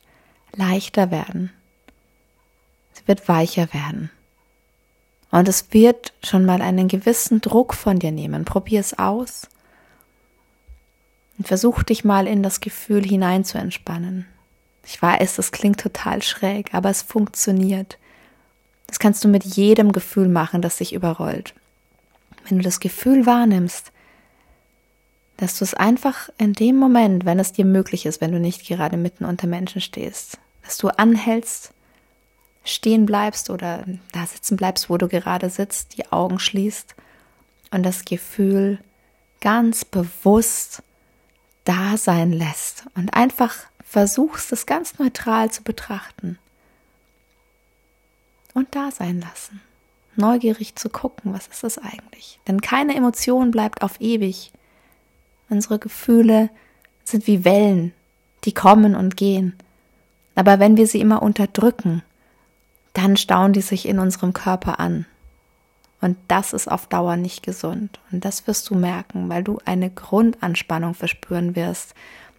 leichter 0.53 1.11
werden. 1.11 1.53
Sie 2.93 3.07
wird 3.07 3.29
weicher 3.29 3.73
werden. 3.73 4.11
Und 5.31 5.49
es 5.49 5.73
wird 5.73 6.15
schon 6.23 6.45
mal 6.45 6.63
einen 6.63 6.89
gewissen 6.89 7.41
Druck 7.41 7.75
von 7.75 7.99
dir 7.99 8.13
nehmen. 8.13 8.45
Probier 8.45 8.81
es 8.81 8.99
aus. 8.99 9.49
Und 11.37 11.47
versuch 11.47 11.83
dich 11.83 12.05
mal 12.05 12.27
in 12.27 12.43
das 12.43 12.61
Gefühl 12.61 13.05
hinein 13.05 13.45
zu 13.45 13.59
entspannen. 13.59 14.27
Ich 14.85 15.01
weiß, 15.01 15.37
das 15.37 15.53
klingt 15.53 15.81
total 15.81 16.23
schräg, 16.23 16.73
aber 16.73 16.89
es 16.89 17.03
funktioniert. 17.03 17.99
Das 18.87 18.99
kannst 18.99 19.23
du 19.23 19.29
mit 19.29 19.45
jedem 19.45 19.93
Gefühl 19.93 20.29
machen, 20.29 20.63
das 20.63 20.79
dich 20.79 20.95
überrollt. 20.95 21.55
Wenn 22.49 22.59
du 22.59 22.65
das 22.65 22.81
Gefühl 22.81 23.27
wahrnimmst, 23.27 23.93
dass 25.37 25.59
du 25.59 25.65
es 25.65 25.75
einfach 25.75 26.31
in 26.39 26.55
dem 26.55 26.77
Moment, 26.77 27.25
wenn 27.27 27.39
es 27.39 27.53
dir 27.53 27.67
möglich 27.67 28.07
ist, 28.07 28.21
wenn 28.21 28.33
du 28.33 28.41
nicht 28.41 28.67
gerade 28.67 28.97
mitten 28.97 29.25
unter 29.25 29.47
Menschen 29.47 29.81
stehst, 29.81 30.39
dass 30.65 30.79
du 30.79 30.89
anhältst 30.89 31.73
stehen 32.69 33.07
bleibst 33.07 33.51
oder 33.51 33.85
da 34.13 34.27
sitzen 34.27 34.57
bleibst, 34.57 34.91
wo 34.91 34.97
du 34.97 35.09
gerade 35.09 35.51
sitzt, 35.51 35.97
die 35.97 36.11
Augen 36.13 36.39
schließt 36.39 36.95
und 37.71 37.83
das 37.83 38.05
Gefühl 38.05 38.79
ganz 39.41 39.85
bewusst 39.85 40.83
da 41.65 41.97
sein 41.97 42.33
lässt 42.33 42.85
und 42.95 43.15
einfach 43.15 43.55
versuchst, 43.85 44.53
es 44.53 44.67
ganz 44.67 44.99
neutral 44.99 45.51
zu 45.51 45.63
betrachten 45.63 46.39
und 48.55 48.75
da 48.75 48.91
sein 48.91 49.21
lassen. 49.21 49.61
Neugierig 50.17 50.75
zu 50.75 50.89
gucken, 50.89 51.33
was 51.33 51.47
ist 51.47 51.63
das 51.63 51.79
eigentlich? 51.79 52.41
Denn 52.49 52.61
keine 52.61 52.97
Emotion 52.97 53.51
bleibt 53.51 53.83
auf 53.83 54.01
ewig. 54.01 54.53
Unsere 55.49 55.79
Gefühle 55.79 56.51
sind 57.05 57.27
wie 57.27 57.45
Wellen, 57.45 57.93
die 58.45 58.53
kommen 58.53 58.97
und 58.97 59.17
gehen. 59.17 59.57
Aber 60.35 60.59
wenn 60.59 60.77
wir 60.77 60.87
sie 60.87 61.01
immer 61.01 61.23
unterdrücken, 61.23 62.03
dann 62.99 63.17
stauen 63.17 63.53
die 63.53 63.61
sich 63.61 63.87
in 63.87 63.99
unserem 63.99 64.33
Körper 64.33 64.81
an. 64.81 65.07
Und 66.01 66.17
das 66.29 66.53
ist 66.53 66.71
auf 66.71 66.87
Dauer 66.87 67.17
nicht 67.17 67.43
gesund. 67.43 67.99
Und 68.13 68.25
das 68.25 68.47
wirst 68.47 68.69
du 68.71 68.75
merken, 68.75 69.29
weil 69.29 69.43
du 69.43 69.59
eine 69.65 69.91
Grundanspannung 69.91 70.95
verspüren 70.95 71.57
wirst 71.57 71.95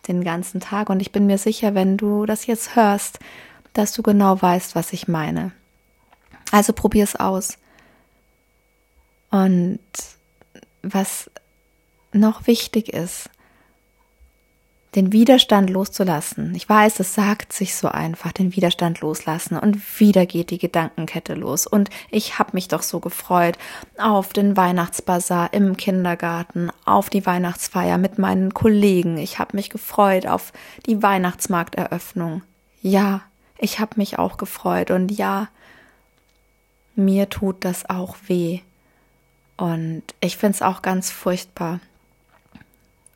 den 0.07 0.23
ganzen 0.23 0.59
Tag. 0.59 0.89
Und 0.89 1.01
ich 1.01 1.11
bin 1.11 1.25
mir 1.25 1.37
sicher, 1.37 1.75
wenn 1.75 1.97
du 1.97 2.25
das 2.25 2.45
jetzt 2.45 2.75
hörst, 2.75 3.19
dass 3.73 3.93
du 3.93 4.01
genau 4.01 4.41
weißt, 4.41 4.75
was 4.75 4.93
ich 4.93 5.07
meine. 5.07 5.51
Also 6.51 6.73
probier 6.73 7.03
es 7.03 7.15
aus. 7.15 7.57
Und 9.29 9.79
was 10.81 11.29
noch 12.11 12.47
wichtig 12.47 12.93
ist, 12.93 13.29
den 14.95 15.11
Widerstand 15.11 15.69
loszulassen. 15.69 16.55
Ich 16.55 16.67
weiß, 16.67 16.99
es 16.99 17.13
sagt 17.13 17.53
sich 17.53 17.75
so 17.75 17.89
einfach, 17.89 18.31
den 18.31 18.55
Widerstand 18.55 19.01
loslassen 19.01 19.57
und 19.57 19.99
wieder 19.99 20.25
geht 20.25 20.49
die 20.49 20.57
Gedankenkette 20.57 21.35
los. 21.35 21.67
Und 21.67 21.89
ich 22.09 22.39
habe 22.39 22.51
mich 22.53 22.67
doch 22.67 22.81
so 22.81 22.99
gefreut 22.99 23.57
auf 23.99 24.33
den 24.33 24.57
Weihnachtsbazar 24.57 25.53
im 25.53 25.77
Kindergarten, 25.77 26.71
auf 26.85 27.11
die 27.11 27.25
Weihnachtsfeier 27.25 27.99
mit 27.99 28.17
meinen 28.17 28.53
Kollegen. 28.53 29.17
Ich 29.17 29.37
habe 29.37 29.55
mich 29.55 29.69
gefreut 29.69 30.25
auf 30.25 30.53
die 30.87 31.03
Weihnachtsmarkteröffnung. 31.03 32.41
Ja, 32.81 33.21
ich 33.59 33.79
habe 33.79 33.91
mich 33.97 34.17
auch 34.17 34.37
gefreut 34.37 34.89
und 34.89 35.11
ja, 35.11 35.49
mir 36.95 37.29
tut 37.29 37.63
das 37.63 37.87
auch 37.89 38.15
weh. 38.25 38.61
Und 39.55 40.03
ich 40.21 40.37
finde 40.37 40.55
es 40.55 40.61
auch 40.61 40.81
ganz 40.81 41.11
furchtbar. 41.11 41.79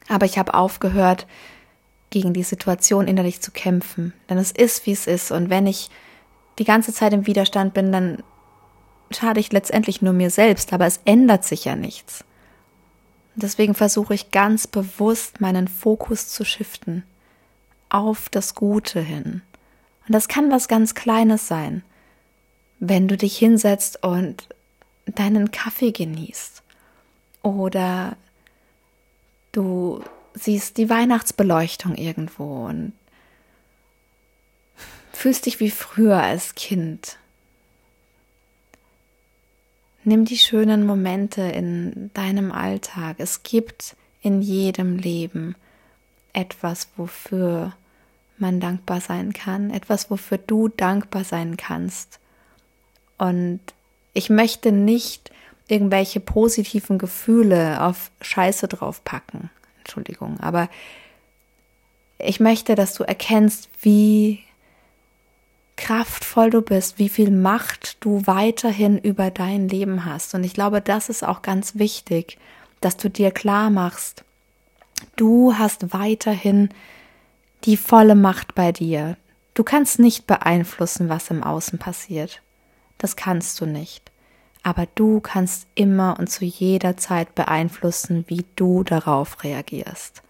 Aber 0.09 0.25
ich 0.25 0.37
habe 0.37 0.53
aufgehört, 0.53 1.25
gegen 2.13 2.31
die 2.31 2.43
Situation 2.43 3.07
innerlich 3.07 3.41
zu 3.41 3.49
kämpfen. 3.49 4.13
Denn 4.29 4.37
es 4.37 4.51
ist, 4.51 4.85
wie 4.85 4.91
es 4.91 5.07
ist. 5.07 5.31
Und 5.31 5.49
wenn 5.49 5.65
ich 5.65 5.89
die 6.59 6.63
ganze 6.63 6.93
Zeit 6.93 7.11
im 7.11 7.25
Widerstand 7.25 7.73
bin, 7.73 7.91
dann 7.91 8.21
schade 9.09 9.39
ich 9.39 9.51
letztendlich 9.51 10.03
nur 10.03 10.13
mir 10.13 10.29
selbst, 10.29 10.73
aber 10.73 10.85
es 10.85 11.01
ändert 11.05 11.43
sich 11.43 11.65
ja 11.65 11.75
nichts. 11.75 12.23
deswegen 13.35 13.73
versuche 13.73 14.13
ich 14.13 14.29
ganz 14.29 14.67
bewusst 14.67 15.41
meinen 15.41 15.67
Fokus 15.67 16.27
zu 16.27 16.45
shiften 16.45 17.03
auf 17.89 18.29
das 18.29 18.53
Gute 18.53 19.01
hin. 19.01 19.41
Und 20.07 20.13
das 20.13 20.27
kann 20.27 20.51
was 20.51 20.67
ganz 20.67 20.93
Kleines 20.93 21.47
sein, 21.47 21.81
wenn 22.79 23.07
du 23.07 23.17
dich 23.17 23.35
hinsetzt 23.35 24.03
und 24.03 24.49
deinen 25.07 25.49
Kaffee 25.49 25.91
genießt 25.91 26.61
oder 27.41 28.15
du 29.51 30.03
siehst 30.33 30.77
die 30.77 30.89
Weihnachtsbeleuchtung 30.89 31.95
irgendwo 31.95 32.65
und 32.65 32.93
fühlst 35.11 35.45
dich 35.45 35.59
wie 35.59 35.71
früher 35.71 36.21
als 36.21 36.55
Kind. 36.55 37.17
Nimm 40.03 40.25
die 40.25 40.37
schönen 40.37 40.85
Momente 40.85 41.41
in 41.41 42.11
deinem 42.13 42.51
Alltag. 42.51 43.15
Es 43.19 43.43
gibt 43.43 43.95
in 44.21 44.41
jedem 44.41 44.97
Leben 44.97 45.55
etwas, 46.33 46.89
wofür 46.97 47.73
man 48.37 48.59
dankbar 48.59 48.99
sein 48.99 49.31
kann, 49.31 49.69
etwas, 49.69 50.09
wofür 50.11 50.37
du 50.39 50.67
dankbar 50.67 51.23
sein 51.23 51.55
kannst. 51.55 52.19
Und 53.17 53.61
ich 54.13 54.29
möchte 54.29 54.71
nicht 54.71 55.31
irgendwelche 55.67 56.19
positiven 56.19 56.97
Gefühle 56.97 57.81
auf 57.81 58.11
Scheiße 58.21 58.67
draufpacken. 58.67 59.49
Entschuldigung, 59.83 60.39
aber 60.39 60.69
ich 62.17 62.39
möchte, 62.39 62.75
dass 62.75 62.93
du 62.93 63.03
erkennst, 63.03 63.69
wie 63.81 64.39
kraftvoll 65.75 66.51
du 66.51 66.61
bist, 66.61 66.99
wie 66.99 67.09
viel 67.09 67.31
Macht 67.31 67.97
du 67.99 68.25
weiterhin 68.25 68.97
über 68.97 69.31
dein 69.31 69.67
Leben 69.67 70.05
hast. 70.05 70.33
Und 70.35 70.43
ich 70.43 70.53
glaube, 70.53 70.79
das 70.79 71.09
ist 71.09 71.23
auch 71.23 71.41
ganz 71.41 71.75
wichtig, 71.75 72.37
dass 72.79 72.95
du 72.95 73.09
dir 73.09 73.31
klar 73.31 73.69
machst, 73.69 74.23
du 75.15 75.55
hast 75.57 75.93
weiterhin 75.93 76.69
die 77.65 77.77
volle 77.77 78.15
Macht 78.15 78.55
bei 78.55 78.71
dir. 78.71 79.17
Du 79.53 79.63
kannst 79.63 79.99
nicht 79.99 80.27
beeinflussen, 80.27 81.09
was 81.09 81.29
im 81.29 81.43
Außen 81.43 81.79
passiert. 81.79 82.41
Das 82.97 83.15
kannst 83.15 83.59
du 83.59 83.65
nicht 83.65 84.12
aber 84.63 84.87
du 84.95 85.19
kannst 85.19 85.67
immer 85.75 86.17
und 86.17 86.29
zu 86.29 86.45
jeder 86.45 86.97
Zeit 86.97 87.35
beeinflussen, 87.35 88.23
wie 88.27 88.45
du 88.55 88.83
darauf 88.83 89.43
reagierst. 89.43 90.23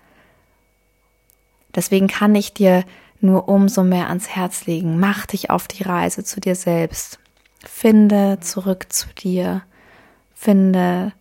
Deswegen 1.76 2.08
kann 2.08 2.36
ich 2.36 2.54
dir 2.54 2.84
nur 3.22 3.48
umso 3.48 3.84
mehr 3.84 4.10
ans 4.10 4.30
Herz 4.30 4.65
legen. 4.65 5.00
Mach 5.00 5.26
dich 5.26 5.50
auf 5.50 5.67
die 5.67 5.84
Reise 5.84 6.24
zu 6.24 6.41
dir 6.41 6.56
selbst. 6.56 7.19
Finde 7.63 8.39
zurück 8.41 8.91
zu 8.91 9.08
dir. 9.17 9.62
Finde 10.36 11.13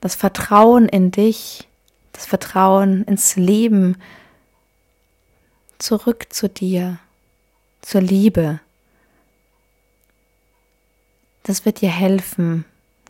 das 0.00 0.14
Vertrauen 0.14 0.86
in 0.88 1.10
dich, 1.10 1.66
das 2.12 2.26
Vertrauen 2.26 3.04
ins 3.04 3.36
Leben 3.36 3.96
zurück 5.78 6.26
zu 6.30 6.48
dir, 6.48 6.98
zur 7.80 8.00
Liebe, 8.00 8.60
das 11.44 11.64
wird 11.64 11.80
dir 11.80 11.90
helfen, 11.90 12.64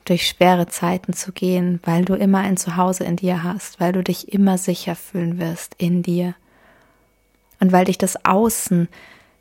durch 0.05 0.29
schwere 0.29 0.67
Zeiten 0.69 1.15
zu 1.15 1.33
gehen, 1.33 1.81
weil 1.85 2.05
du 2.05 2.15
immer 2.15 2.41
ein 2.41 2.57
Zuhause 2.57 3.05
in 3.05 3.17
dir 3.17 3.43
hast, 3.43 3.81
weil 3.81 3.93
du 3.93 4.03
dich 4.03 4.33
immer 4.33 4.59
sicher 4.59 4.97
fühlen 4.97 5.39
wirst 5.39 5.75
in 5.79 6.03
dir 6.03 6.35
und 7.61 7.73
weil 7.73 7.87
dich 7.87 7.97
das 7.97 8.25
Außen 8.25 8.89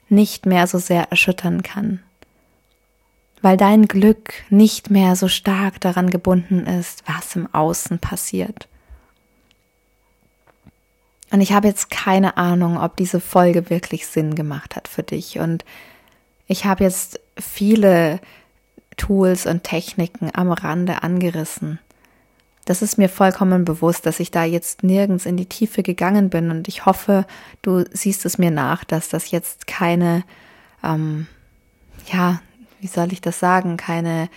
nicht 0.08 0.46
mehr 0.46 0.68
so 0.68 0.78
sehr 0.78 1.10
erschüttern 1.12 1.64
kann, 1.64 2.02
weil 3.42 3.58
dein 3.58 3.88
Glück 3.88 4.34
nicht 4.50 4.90
mehr 4.90 5.16
so 5.16 5.28
stark 5.28 5.82
daran 5.82 6.10
gebunden 6.10 6.66
ist, 6.66 7.04
was 7.06 7.36
im 7.36 7.54
Außen 7.54 8.00
passiert. 8.00 8.70
Und 11.32 11.42
ich 11.42 11.52
habe 11.52 11.68
jetzt 11.68 11.90
keine 11.90 12.38
Ahnung, 12.38 12.78
ob 12.78 12.96
diese 12.96 13.20
Folge 13.20 13.72
wirklich 13.72 14.06
Sinn 14.06 14.36
gemacht 14.36 14.76
hat 14.76 14.88
für 14.88 15.02
dich. 15.02 15.40
Und 15.40 15.66
ich 16.46 16.66
habe 16.66 16.84
jetzt 16.84 17.20
viele 17.40 18.20
Tools 18.98 19.46
und 19.46 19.64
Techniken 19.64 20.32
am 20.34 20.52
Rande 20.52 21.04
angerissen. 21.04 21.80
Das 22.66 22.82
ist 22.82 22.98
mir 22.98 23.10
vollkommen 23.10 23.66
bewusst, 23.66 24.06
dass 24.06 24.20
ich 24.20 24.32
da 24.32 24.46
jetzt 24.46 24.84
nirgends 24.84 25.26
in 25.26 25.36
die 25.36 25.48
Tiefe 25.48 25.84
gegangen 25.84 26.30
bin 26.30 26.50
und 26.50 26.68
ich 26.68 26.86
hoffe, 26.86 27.26
du 27.62 27.84
siehst 27.92 28.26
es 28.26 28.38
mir 28.38 28.52
nach, 28.52 28.86
dass 28.86 29.10
das 29.10 29.32
jetzt 29.32 29.68
keine, 29.68 30.24
ähm, 30.84 31.28
ja, 32.12 32.42
wie 32.80 32.88
soll 32.88 33.12
ich 33.12 33.20
das 33.20 33.40
sagen, 33.40 33.76
keine 33.76 34.30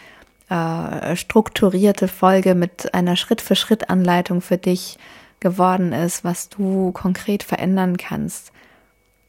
äh, 0.48 1.14
strukturierte 1.14 2.08
Folge 2.08 2.54
mit 2.54 2.94
einer 2.94 3.16
Schritt-für-Schritt-Anleitung 3.16 4.40
für 4.40 4.58
dich 4.58 4.98
geworden 5.38 5.92
ist, 5.92 6.24
was 6.24 6.48
du 6.48 6.90
konkret 6.92 7.44
verändern 7.44 7.96
kannst. 7.96 8.52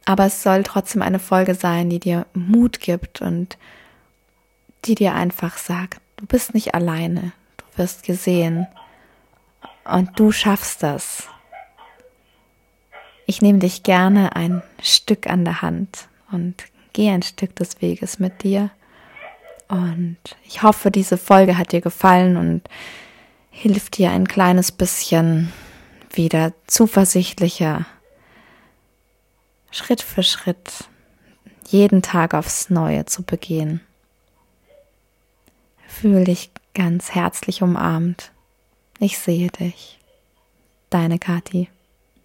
Aber 0.05 0.25
es 0.25 0.41
soll 0.41 0.63
trotzdem 0.63 1.01
eine 1.01 1.19
Folge 1.19 1.53
sein, 1.53 1.89
die 1.89 1.99
dir 1.99 2.25
Mut 2.33 2.79
gibt 2.79 3.21
und 3.21 3.57
die 4.85 4.95
dir 4.95 5.13
einfach 5.13 5.57
sagt, 5.57 6.01
du 6.17 6.25
bist 6.25 6.53
nicht 6.53 6.73
alleine, 6.75 7.31
du 7.57 7.63
wirst 7.77 8.03
gesehen 8.03 8.67
und 9.85 10.19
du 10.19 10.31
schaffst 10.31 10.83
das. 10.83 11.27
Ich 13.25 13.41
nehme 13.41 13.59
dich 13.59 13.83
gerne 13.83 14.35
ein 14.35 14.63
Stück 14.81 15.27
an 15.27 15.43
der 15.43 15.61
Hand 15.61 16.07
und 16.31 16.55
gehe 16.93 17.13
ein 17.13 17.23
Stück 17.23 17.55
des 17.55 17.81
Weges 17.81 18.19
mit 18.19 18.43
dir. 18.43 18.71
Und 19.67 20.17
ich 20.45 20.63
hoffe, 20.63 20.91
diese 20.91 21.17
Folge 21.17 21.57
hat 21.57 21.73
dir 21.73 21.81
gefallen 21.81 22.37
und 22.37 22.61
hilft 23.49 23.97
dir 23.97 24.11
ein 24.11 24.27
kleines 24.27 24.71
bisschen 24.71 25.51
wieder 26.11 26.53
zuversichtlicher, 26.67 27.85
Schritt 29.71 30.01
für 30.01 30.23
Schritt, 30.23 30.85
jeden 31.67 32.01
Tag 32.01 32.33
aufs 32.33 32.69
Neue 32.69 33.05
zu 33.05 33.23
begehen. 33.23 33.81
Fühl 35.99 36.25
dich 36.25 36.51
ganz 36.75 37.15
herzlich 37.15 37.63
umarmt. 37.63 38.31
Ich 38.99 39.17
sehe 39.17 39.49
dich. 39.49 39.97
Deine 40.91 41.17
Kathi. 41.17 41.69